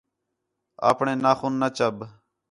آپݨیں 0.89 1.17
ناخن 1.23 1.53
نہ 1.61 1.67
چَب 1.77 1.95